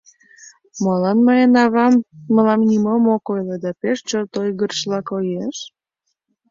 [0.83, 1.93] Молан мыйын авам
[2.33, 5.57] мылам нимом ок ойло да пеш чот ойгырышыла коеш?